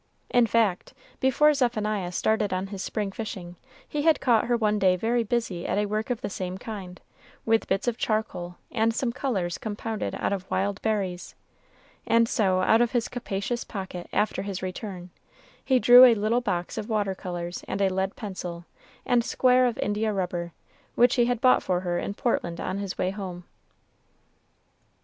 In 0.31 0.47
fact, 0.47 0.95
before 1.19 1.53
Zephaniah 1.53 2.11
started 2.11 2.51
on 2.51 2.65
his 2.73 2.81
spring 2.81 3.11
fishing, 3.11 3.55
he 3.87 4.01
had 4.01 4.19
caught 4.19 4.45
her 4.45 4.57
one 4.57 4.79
day 4.79 4.95
very 4.95 5.23
busy 5.23 5.67
at 5.67 5.87
work 5.89 6.09
of 6.09 6.21
the 6.21 6.27
same 6.31 6.57
kind, 6.57 6.99
with 7.45 7.67
bits 7.67 7.87
of 7.87 7.99
charcoal, 7.99 8.55
and 8.71 8.95
some 8.95 9.11
colors 9.13 9.59
compounded 9.59 10.15
out 10.15 10.33
of 10.33 10.49
wild 10.49 10.81
berries; 10.81 11.35
and 12.07 12.27
so 12.27 12.61
out 12.61 12.81
of 12.81 12.93
his 12.93 13.07
capacious 13.07 13.63
pocket, 13.63 14.09
after 14.11 14.41
his 14.41 14.63
return, 14.63 15.11
he 15.63 15.77
drew 15.77 16.03
a 16.03 16.15
little 16.15 16.41
box 16.41 16.79
of 16.79 16.89
water 16.89 17.13
colors 17.13 17.63
and 17.67 17.79
a 17.79 17.87
lead 17.93 18.15
pencil 18.15 18.65
and 19.05 19.23
square 19.23 19.67
of 19.67 19.77
India 19.77 20.11
rubber, 20.11 20.51
which 20.95 21.13
he 21.13 21.25
had 21.25 21.39
bought 21.39 21.61
for 21.61 21.81
her 21.81 21.99
in 21.99 22.15
Portland 22.15 22.59
on 22.59 22.79
his 22.79 22.97
way 22.97 23.11
home. 23.11 23.43